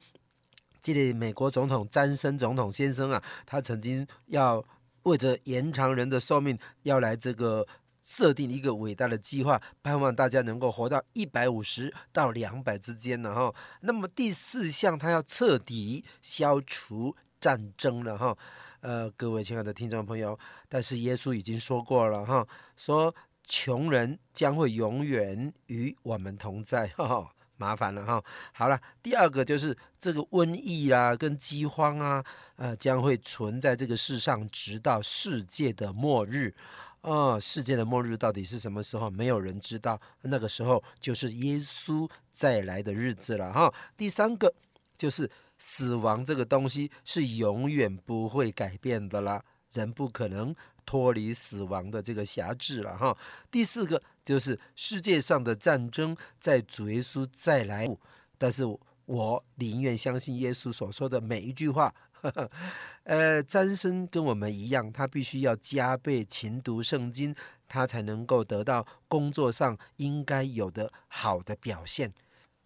[0.82, 4.66] 这个美国总统詹森总统先生啊，他曾经要。
[5.10, 7.68] 为着延长人的寿命，要来这个
[8.04, 13.54] 设定一个伟大的计划，盼望大家能够活到一百五十到两百之间呢哈。
[13.82, 18.38] 那么第四项，他要彻底消除战争了哈。
[18.82, 20.38] 呃，各位亲爱的听众朋友，
[20.70, 22.48] 但是耶稣已经说过了哈，
[22.78, 23.14] 说
[23.46, 27.32] 穷人将会永远与我们同在哈。
[27.60, 32.24] 麻烦了哈，好了，第二个就是这个瘟疫啊，跟饥荒啊，
[32.56, 36.56] 呃，将会存在这个世上，直到世界的末日。
[37.02, 39.10] 哦，世界的末日到底是什么时候？
[39.10, 40.00] 没有人知道。
[40.22, 43.74] 那个时候就是耶稣再来的日子了哈。
[43.98, 44.54] 第三个
[44.98, 49.44] 就是死亡这个东西是永远不会改变的啦，
[49.74, 50.56] 人不可能
[50.86, 53.18] 脱离死亡的这个辖制了哈。
[53.52, 54.02] 第四个。
[54.30, 57.88] 就是世界上的战争在主耶稣再来，
[58.38, 58.64] 但是
[59.08, 61.92] 我宁愿相信耶稣所说的每一句话。
[62.22, 62.52] 呵呵
[63.06, 67.36] 呃，詹森跟我们一样，他必须要加倍勤读圣经，
[67.68, 72.14] 他才能够得到工作上应该有的好的表现。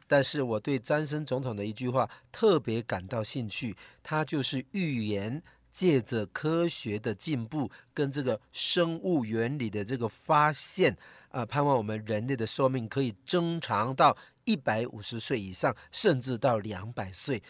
[0.06, 5.42] 但是我对詹森总统的一句话特别感到兴趣，他就是预言
[5.72, 10.98] 借着科学的进步跟这个生物原理的这个发现。
[11.34, 14.16] 啊，盼望我们人类的寿命可以增长到
[14.46, 17.42] 一百五十岁以上，甚至到两百岁。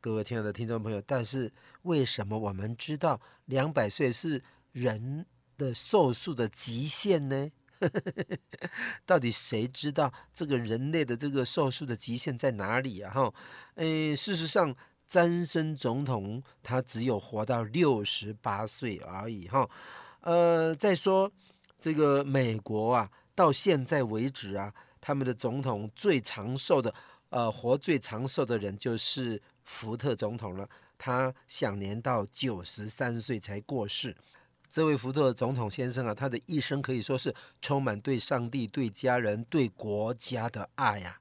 [0.00, 1.52] 各位亲爱的听众朋友，但是
[1.82, 4.42] 为什么我们知道两百岁是
[4.72, 5.24] 人
[5.56, 7.48] 的寿数的极限呢？
[9.06, 13.12] 到底谁知道这个人类的这个寿数的极限在哪里啊？
[13.14, 13.32] 哈，
[13.76, 14.74] 诶，事实上，
[15.06, 19.46] 詹森总统他只有活到六十八岁而已。
[19.46, 19.70] 哈，
[20.22, 21.30] 呃，再说。
[21.84, 24.72] 这个美国啊，到现在为止啊，
[25.02, 26.94] 他们的总统最长寿的，
[27.28, 30.66] 呃，活最长寿的人就是福特总统了。
[30.96, 34.16] 他享年到九十三岁才过世。
[34.70, 41.18] 这位福特总统先生啊，他的一生可以说是充满对上帝、对家人、对国家的爱呀、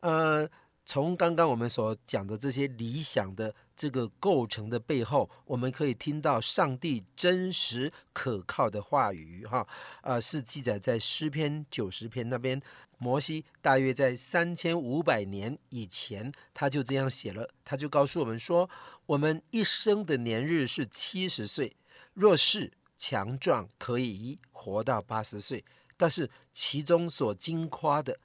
[0.00, 0.10] 啊。
[0.10, 0.48] 呃，
[0.90, 3.54] 从刚刚我们所讲的这些理想的。
[3.76, 9.66] 这个构成的背后，我们可以听到上帝真实可靠的话语，哈，
[10.02, 12.60] 啊，是记载在诗篇九十篇那边。
[12.98, 18.68] 摩西大约在三千五百年以前，他就这样写了，他就告诉我们说，
[19.06, 21.74] 我们一生的年日是七十岁，
[22.12, 25.64] 若是强壮，可以活到八十岁，
[25.96, 28.18] 但是其中所经夸的。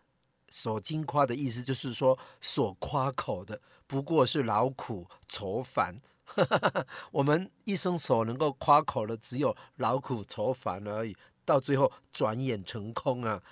[0.50, 6.02] 所矜夸的意思就是说，所夸口的不过是劳苦愁烦。
[7.12, 11.16] 我们一生所能够夸口的，只有劳苦愁烦而已。
[11.46, 13.44] 到最后转眼成空啊！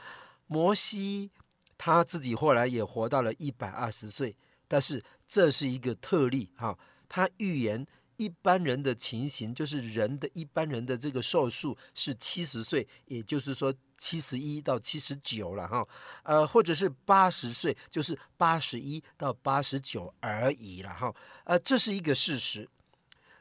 [0.48, 1.30] 摩西
[1.78, 4.36] 他自己后来也活到了一百二十岁，
[4.68, 6.78] 但是这是一个特例哈。
[7.08, 7.86] 他预言
[8.24, 13.74] 一般人的情形，就是人的一般人的这个寿数是七十岁，也就是说。
[14.04, 15.88] 七十一到七十九了哈，
[16.24, 21.16] 呃，或者是八十岁，就是八十一到八十九而已了哈，
[21.46, 22.68] 呃，这是一个事实。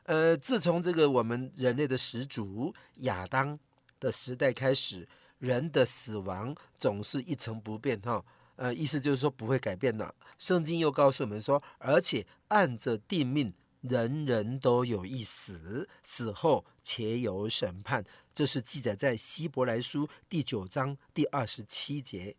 [0.05, 3.59] 呃，自从这个我们人类的始祖亚当
[3.99, 5.09] 的时代开始，
[5.41, 8.25] 人的死亡总是一成不变哈，
[8.55, 10.15] 呃，意思就是说不会改变了。
[10.39, 13.53] 圣经又告诉我们说，而且按着定命。
[13.83, 18.05] 人人都有一死，死后且有审判。
[18.33, 22.37] 这是记载在希伯来书第九章第二十七节。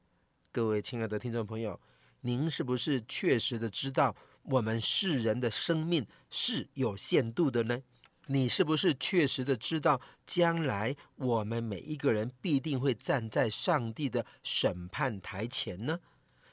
[0.54, 1.82] 各位亲爱的听众朋友，
[2.22, 7.84] 您是不是确实的知道我们世人的生命是有限度的呢？
[8.28, 16.00] 你是不是确实的知道将来我们每一个人必定会站在上帝的审判台前呢？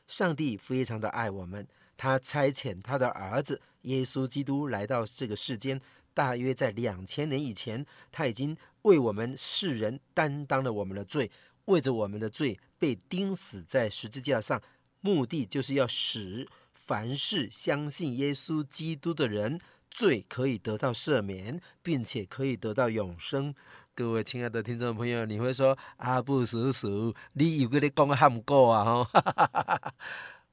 [0.08, 1.68] 上帝非常的爱我们，
[2.00, 5.78] 他差遣他的儿子耶稣基督来到这个世间，
[6.14, 11.30] 大约在两千年以前，他已经为我们世人担当了我们的罪，
[11.66, 14.62] 为着我们的罪被钉死在十字架上，
[15.02, 23.54] 目的就是要使凡是相信耶稣基督的人，罪可以得到赦免，并且可以得到永生。
[23.94, 29.04] 各位亲爱的听众朋友，你会说阿布叔叔，你有个你讲喊过啊？
[29.04, 29.94] 哈，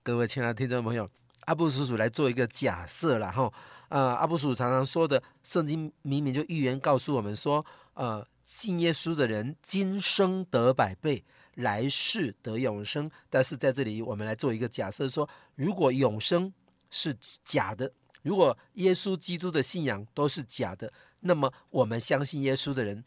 [0.03, 1.09] 各位亲爱的听众朋友，
[1.47, 3.51] 阿布叔叔来做一个假设了哈。
[3.89, 11.23] 呃，阿布叔叔常常说的，圣经明明就预言告诉我们说，呃，信耶稣的人今生得百倍，
[11.55, 13.09] 来世得永生。
[13.29, 16.53] 但是在这里，我们来做一个假设，说如果永生
[16.89, 17.91] 是假的，
[18.21, 23.03] 如果耶稣基督的信仰都是假的，那么我们相信耶稣的人。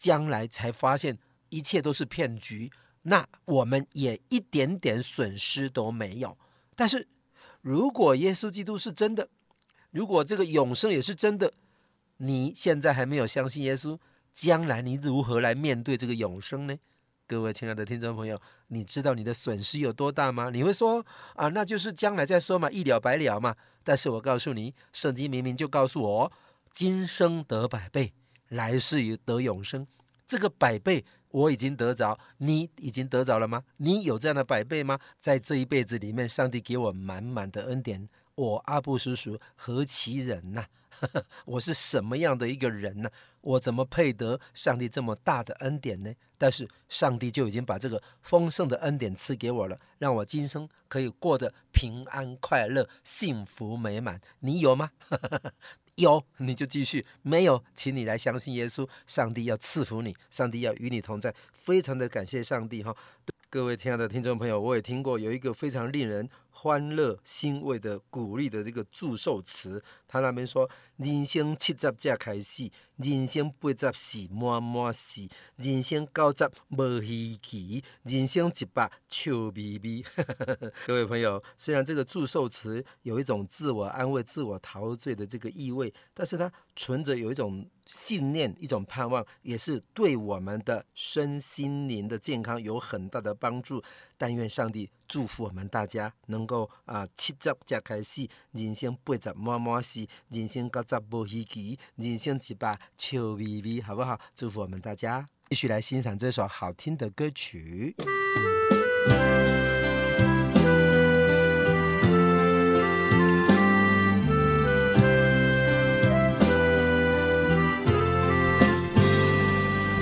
[0.00, 1.18] 将来才发现
[1.48, 2.70] 一切都是骗局，
[3.02, 6.38] 那我们也一点点损失都没有。
[6.76, 7.08] 但是，
[7.68, 9.28] 如果耶稣基督是真的，
[9.90, 11.52] 如果这个永生也是真的，
[12.16, 13.98] 你现在还没有相信耶稣，
[14.32, 16.74] 将来你如何来面对这个永生呢？
[17.26, 20.48] 各位亲爱的听众朋友，你知道你的损失有多大吗？
[20.48, 21.04] 你会说
[21.34, 23.54] 啊，那就是将来再说嘛，一了百了嘛。
[23.84, 26.32] 但是我告诉你，圣经明明就告诉我，
[26.72, 28.14] 今生得百倍。
[28.48, 29.86] 来世于得永生，
[30.26, 33.64] 这个百倍我已经得着，你已经得着了吗？
[33.76, 34.98] 你有这样的百倍吗？
[35.20, 40.66] 在这一辈子里面，上帝给我满满的恩典，我阿布叔叔何其人呐、
[41.46, 43.10] 我是什么样的一个人呢？
[43.40, 46.12] 我怎么配得上帝这么大的恩典呢？
[46.36, 54.20] 但是上帝就已经把这个丰盛的恩典赐给我了，让我今生可以过得平安快乐、幸福美满。
[54.40, 54.90] 你有吗？
[55.98, 62.96] 有 你就继续，没有，请你来相信耶稣，上帝要赐福你，上帝要与你同在，非常的感谢上帝哈。
[63.50, 80.04] 各位亲爱的听众朋友，我也听过有一个非常令人欢乐欣慰的鼓励的这个祝寿词，他那边说：人生七十才开始，人生八十是满满是，人生九十无稀奇，人生一百笑眯眯。
[80.86, 87.68] 各位朋友，虽然这个祝寿词有一种自我安慰、自我陶醉的这个意味，但是它存着有一种。
[87.88, 93.82] 信念，一种盼望，也是对我们的身心灵的健康有很大的帮助。
[94.18, 99.97] 但愿上帝祝福我们大家能够啊，七十才开始，人生八十满满是，
[100.28, 104.20] 人生九十无稀奇，人生一百笑眯眯，好不好？
[104.34, 107.96] 祝福我们大家，继续来欣赏这首好听的歌曲。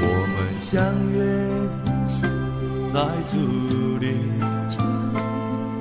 [0.03, 0.75] 我们相
[1.13, 1.19] 约
[2.93, 2.97] 在
[3.31, 3.37] 主
[3.99, 4.05] 里，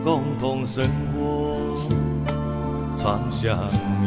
[0.03, 1.14] 共同生活，
[3.05, 3.55] 常相
[4.01, 4.05] 依。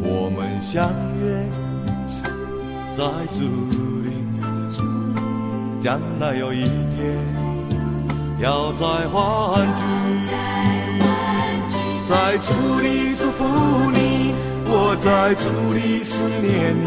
[0.00, 0.88] 我们相
[1.18, 1.50] 约
[2.96, 3.02] 在
[3.34, 3.40] 竹
[4.06, 4.08] 里，
[5.80, 7.18] 将来有一天
[8.38, 9.82] 要再欢聚，
[12.06, 13.42] 在竹里祝福
[13.92, 14.32] 你，
[14.64, 16.72] 我在竹里思念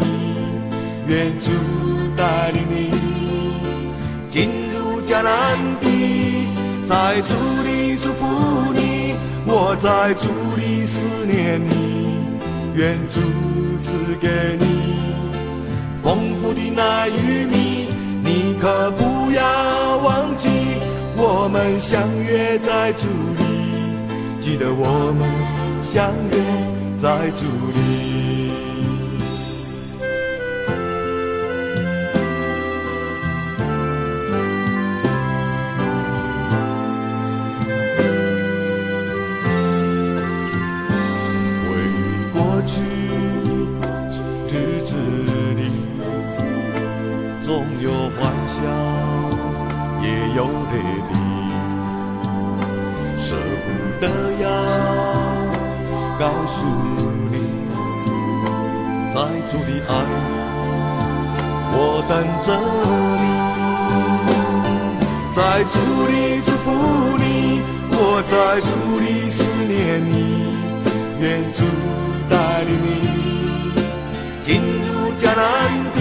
[1.12, 1.50] 愿主。
[2.14, 2.90] 带领你
[4.28, 6.46] 进入迦南地，
[6.86, 8.26] 在竹里祝福
[8.71, 8.71] 你，
[9.44, 12.14] 我在竹里思念你，
[12.74, 13.20] 愿主
[13.82, 14.64] 赐给你
[16.02, 17.88] 丰富的奶与蜜，
[18.22, 20.48] 你可不要忘记，
[21.16, 23.44] 我们相约在竹里，
[24.40, 25.28] 记得我们
[25.82, 26.36] 相约
[26.98, 28.41] 在竹里。
[59.92, 60.14] 爱你，
[61.74, 61.76] 我
[62.08, 62.12] 等
[62.46, 62.48] 着
[63.22, 63.24] 你，
[65.34, 65.38] 在
[65.70, 65.76] 主
[66.08, 66.12] 里
[66.46, 66.66] 祝福
[67.18, 67.22] 你，
[67.90, 68.32] 我在
[68.62, 68.70] 主
[69.00, 69.38] 里思
[69.68, 70.14] 念你，
[71.20, 71.22] 愿
[71.52, 71.60] 主
[72.30, 72.34] 带
[72.64, 72.88] 领你
[74.42, 74.88] 进入
[75.18, 75.40] 迦南
[75.94, 75.98] 地，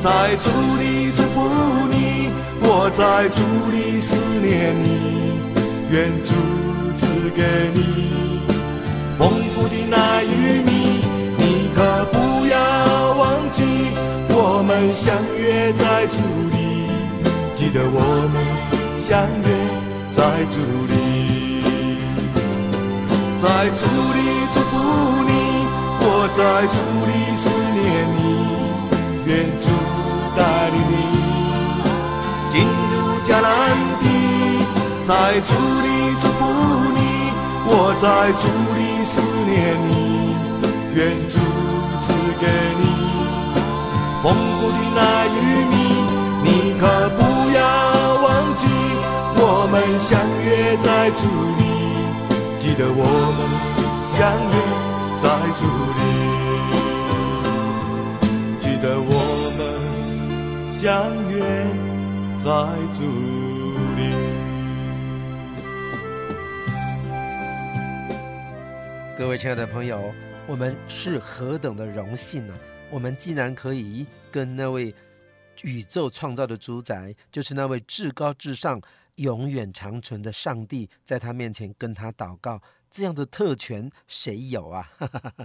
[0.00, 0.46] 在主
[0.78, 1.36] 里祝福
[1.90, 2.30] 你，
[2.60, 3.42] 我在主
[3.72, 4.86] 里思念你，
[5.90, 6.30] 愿主
[6.96, 7.42] 赐给
[7.74, 7.78] 你
[9.18, 10.70] 丰富的奶与蜜，
[11.38, 11.42] 你
[11.74, 11.78] 可
[12.12, 12.73] 不要。
[13.54, 13.62] 记，
[14.30, 16.18] 我们相约在主
[16.50, 16.90] 里，
[17.54, 18.02] 记得我
[18.34, 18.36] 们
[18.98, 19.14] 相
[19.46, 19.48] 约
[20.12, 20.18] 在
[20.50, 20.58] 主
[20.90, 20.92] 里，
[23.40, 23.46] 在
[23.78, 24.18] 主里
[24.52, 24.72] 祝福
[25.24, 25.32] 你，
[26.02, 26.42] 我在
[26.74, 26.76] 主
[27.06, 27.82] 里思念
[28.16, 28.18] 你，
[29.24, 29.30] 愿
[29.60, 29.64] 主
[30.36, 30.40] 带
[30.70, 30.92] 领你。
[32.50, 32.54] 进
[32.90, 32.92] 入
[33.24, 33.50] 迦南
[34.00, 34.04] 地，
[35.06, 35.86] 在主里
[36.20, 36.40] 祝福
[36.94, 36.98] 你，
[37.66, 37.70] 我
[38.02, 38.04] 在
[38.42, 38.44] 主
[38.74, 39.54] 里思念
[39.88, 39.92] 你，
[40.94, 40.98] 愿
[41.28, 41.38] 主
[42.02, 42.42] 赐给
[42.80, 42.82] 你
[44.24, 45.36] 丰富的那玉
[45.68, 45.76] 米，
[46.42, 46.48] 你
[46.80, 47.20] 可不
[47.52, 47.60] 要
[48.24, 48.64] 忘记，
[49.36, 50.48] 我们相约
[50.78, 51.20] 在竹
[51.60, 51.62] 里，
[52.58, 53.04] 记得我
[53.36, 53.38] 们
[54.16, 54.16] 相
[54.48, 54.56] 约
[55.20, 55.28] 在
[55.60, 55.62] 竹
[56.00, 56.02] 里，
[58.62, 59.12] 记得我
[59.58, 59.60] 们
[60.80, 60.82] 相
[61.30, 61.36] 约。
[62.44, 62.50] 在
[62.92, 63.00] 竹
[63.96, 64.00] 里，
[69.16, 70.12] 各位亲爱的朋友，
[70.46, 72.52] 我们是何等的荣幸呢、
[72.90, 74.94] 我们既然可以跟那位
[75.62, 78.80] 宇宙创造的主宰，就是那位至高至上、
[79.16, 84.90] 永远长存的上帝，在他面前跟他祷告，这样的特权谁有啊？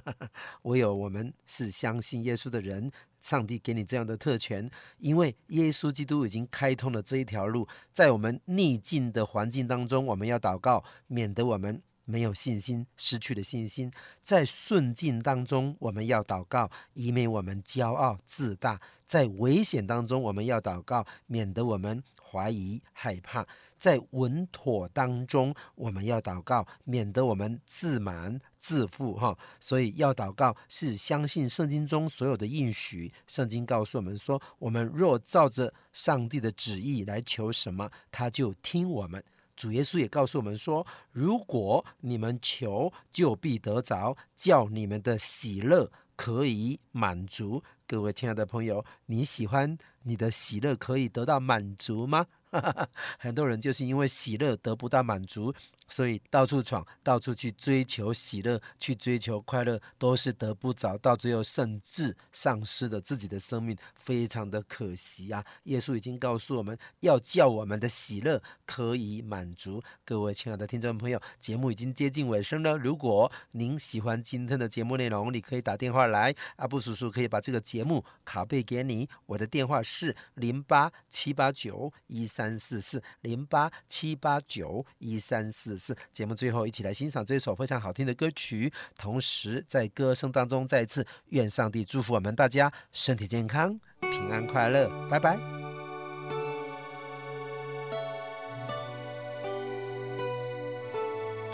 [0.63, 2.91] 唯有我们是相信耶稣的人。
[3.21, 7.67] 上帝给你这样的特权，因为耶稣基督已经开通了这一条路。
[7.91, 13.91] 在我们逆境的环境当中，我们要祷告，免得我们没有信心，失去了信心；
[14.24, 23.45] 在顺境当中，我们要祷告，以免我们骄傲自大；在危险当中，我们要祷告，免得我们怀疑害怕。
[23.78, 29.38] 在稳妥当中，我们要祷告，免得我们自满自负哈。
[29.60, 33.14] 所以要祷告是相信圣经中所有的应许。
[33.28, 39.24] 圣经告诉我们说，我们若照着上帝的旨意来求什么，他就听我们。
[39.60, 47.62] 主耶稣也告诉我们说，如果你们求，就必得着，叫你们的喜乐可以满足。
[47.86, 52.28] 各位亲爱的朋友，你喜欢你的喜乐可以得到满足吗？
[53.20, 55.53] 很多人就是因为喜乐得不到满足，
[55.89, 65.43] 所以到处闯，到处去追求喜乐，去追求快乐，都是得不着，到最后甚至丧失了自己的生命，非常的可惜啊！
[65.63, 69.83] 耶稣已经告诉我们要叫我们的喜乐可以满足。
[70.05, 72.77] 各位亲爱的听众朋友，节目已经接近尾声了。
[72.77, 79.09] 如果您喜欢今天的节目内容，你可以打电话来，阿布叔叔可以把这个节目拷贝给你。
[79.25, 85.78] 我的电话是零八七八九一三四四零八七八九一三四
[86.11, 88.71] 节目最后，一起来欣赏这首非常好听的歌曲。
[88.97, 94.89] 同时，在歌声当中，再一次愿上帝祝福我们大家身体健康、平安快乐。
[95.09, 95.68] 拜拜。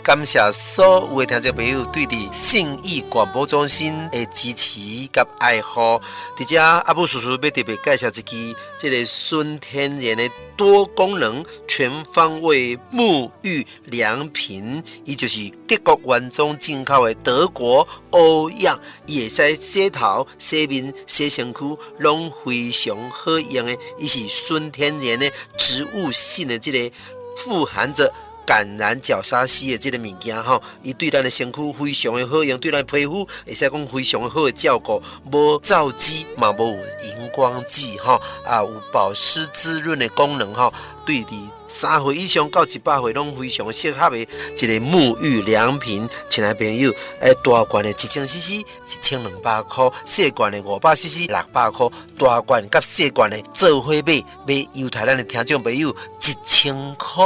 [0.06, 6.00] 感谢所有的听众朋友对的信义广播中心的支持及爱护。
[6.38, 23.76] 在这阿布叔叔要特别介绍一支这个纯天然的多功能全方位沐浴良品，伊就是德国原装进口的德国欧漾，伊会使洗头、洗面、洗身躯，拢非常好用的。
[23.98, 25.28] 伊是纯天然的
[25.58, 26.94] 植物性的这个
[27.36, 28.14] 富含着。
[28.46, 40.72] 橄榄角鲨烯的这个物件吼，伊对咱的身躯非常的好用，对咱的皮肤会使讲非常好的照顾，无皂基嘛，无荧光剂吼，啊有保湿滋润的功能吼，
[41.04, 48.64] 对的三岁以上到一百岁拢非常适合的一个沐浴良品，亲爱朋友，诶大罐的一千 CC 一
[49.00, 57.24] 千两百块，细罐的五百 CC 六百块，大罐甲细罐的做伙买，买犹太咱的听众朋友一千块。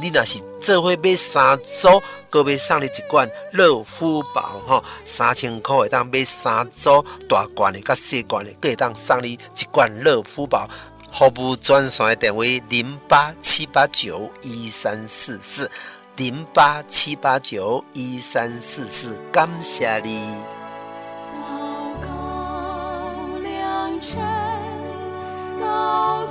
[0.00, 10.68] 你若是做伙买三组，阁买送你一罐乐肤宝吼，三千块会当买三组大罐的、甲细罐的，阁会当送你一罐乐肤宝。
[11.12, 15.68] 服务专线的电话零八七八九一三四四
[16.16, 20.34] 零八七八九一三四四，感谢你。
[21.34, 21.42] 祷
[22.00, 24.20] 告良辰，
[25.60, 26.26] 祷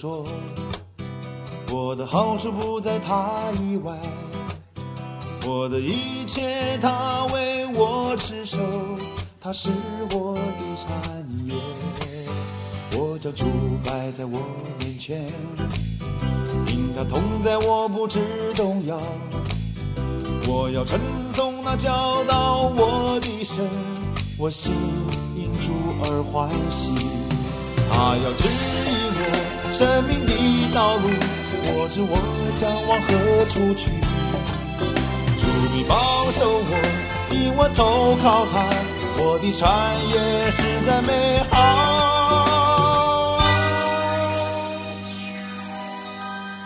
[0.00, 0.24] 说，
[1.72, 3.92] 我的好处不在他以外，
[5.44, 8.58] 我的一切他为我持守，
[9.40, 9.72] 他是
[10.12, 10.42] 我的
[10.86, 11.54] 产业。
[12.96, 13.44] 我将主
[13.82, 14.38] 摆在我
[14.78, 15.26] 面前，
[16.68, 18.20] 因他同在，我不致
[18.54, 18.96] 动摇。
[20.46, 21.00] 我要称
[21.32, 23.68] 颂那教导我的神，
[24.38, 24.72] 我心
[25.34, 25.72] 因主
[26.04, 26.94] 而欢喜。
[27.90, 28.48] 他要知
[29.78, 30.32] 生命的
[30.74, 31.08] 道路，
[31.70, 32.18] 我知我
[32.58, 33.08] 将往何
[33.46, 33.92] 处去。
[35.38, 35.94] 主你保
[36.32, 36.72] 守我，
[37.30, 38.66] 因我投靠他，
[39.22, 39.62] 我的产
[40.10, 41.54] 业实在美好。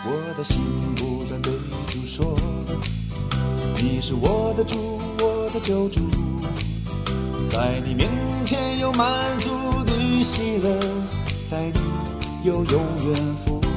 [0.05, 0.57] 我的心
[0.95, 1.53] 不断对
[1.85, 2.35] 主说，
[3.75, 6.01] 你是我的主，我的救主，
[7.51, 8.09] 在你面
[8.43, 9.51] 前有满足
[9.83, 9.93] 的
[10.23, 10.79] 喜乐。
[11.45, 11.79] 在你
[12.43, 13.69] 又永远福乐。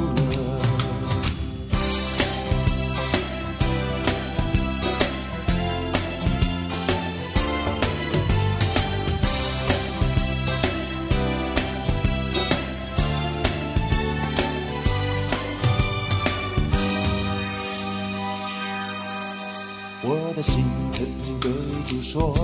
[20.03, 21.53] 我的心曾经对
[21.87, 22.35] 主说，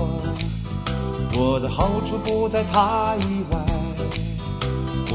[1.35, 3.72] 我的好处不在他以外。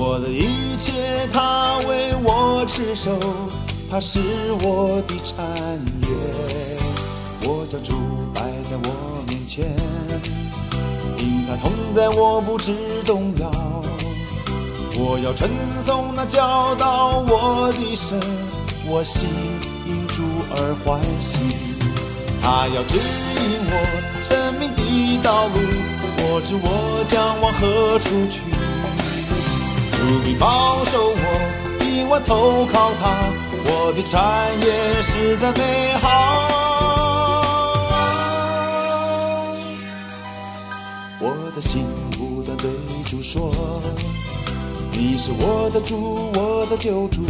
[0.00, 3.18] 我的一切，他为我持守，
[3.90, 4.20] 他是
[4.62, 5.44] 我的产
[6.02, 6.08] 业。
[7.42, 7.94] 我将主
[8.32, 9.66] 摆在我面前，
[11.18, 12.72] 因他同在，我不致
[13.04, 13.50] 动摇。
[15.00, 15.50] 我要称
[15.84, 18.20] 颂那教导我的神，
[18.86, 19.28] 我心
[19.84, 21.40] 因主而欢喜。
[22.40, 23.74] 他要指引我
[24.22, 25.58] 生命的道路，
[26.18, 28.42] 我知我将往何处去。
[29.98, 33.18] 主必保守我，因我投靠他，
[33.64, 34.14] 我的产
[34.60, 34.64] 业
[35.02, 36.06] 实在美好。
[41.20, 42.70] 我的心不断对
[43.10, 43.50] 主说，
[44.92, 47.22] 你是我的主，我的救主，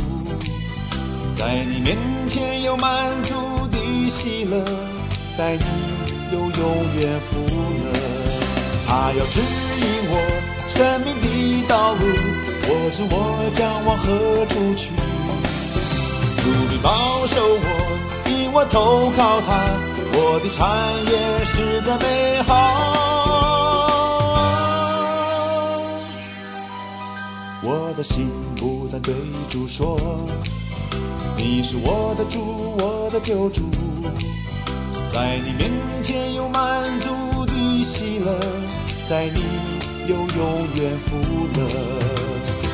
[1.37, 1.97] 在你面
[2.29, 3.79] 前有满足的
[4.11, 4.62] 喜乐，
[5.39, 5.64] 在你
[6.35, 6.51] 有永
[7.01, 7.97] 远福乐。
[8.87, 10.12] 他要指引我
[10.69, 12.38] 生命的道路。
[12.71, 13.16] 我知我
[13.55, 14.05] 将往何
[14.47, 14.91] 处去，
[16.37, 16.91] 主必保
[17.29, 17.66] 守我，
[18.31, 19.49] 因我投靠他，
[20.12, 20.59] 我的产
[21.07, 21.12] 业
[21.47, 22.53] 实在美好。
[27.62, 29.14] 我的心不断对
[29.49, 29.99] 主说，
[31.37, 33.62] 你是我的主，我的救主，
[35.12, 35.71] 在你面
[36.03, 37.53] 前有满足的
[37.85, 38.39] 喜乐，
[39.09, 39.41] 在你
[40.09, 40.26] 就永
[40.74, 41.16] 远富
[41.61, 42.68] 了。